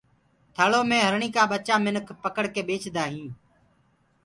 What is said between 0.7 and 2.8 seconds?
مي هرڻي ڪآ ٻچآ منک پکڙڪي